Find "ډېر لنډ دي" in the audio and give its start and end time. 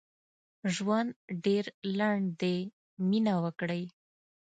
1.45-2.57